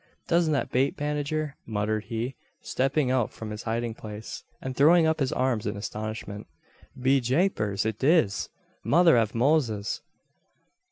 [0.27, 5.19] "Doesn't that bate Banagher?" muttered he, stepping out from his hiding place, and throwing up
[5.19, 6.47] his arms in astonishment.
[6.99, 7.85] "Be japers!
[7.85, 8.49] it diz.
[8.83, 10.01] Mother av Moses!